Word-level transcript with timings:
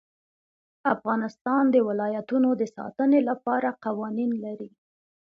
افغانستان 0.93 1.63
د 1.71 1.75
ولایتونو 1.87 2.49
د 2.61 2.63
ساتنې 2.75 3.19
لپاره 3.29 3.69
قوانین 3.85 4.31
لري. 4.45 4.69